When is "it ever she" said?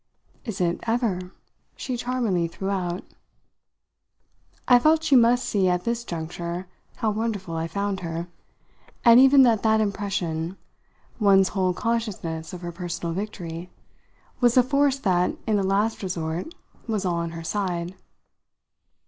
0.59-1.95